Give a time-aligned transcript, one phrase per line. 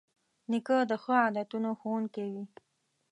[0.49, 2.45] نیکه د ښو عادتونو ښوونکی وي.